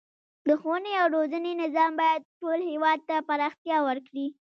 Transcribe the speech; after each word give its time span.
د 0.47 0.49
ښوونې 0.61 0.93
او 1.01 1.07
روزنې 1.15 1.53
نظام 1.63 1.91
باید 2.01 2.27
ټول 2.39 2.59
هیواد 2.71 2.99
ته 3.09 3.15
پراختیا 3.27 3.77
ورکړي. 3.87 4.27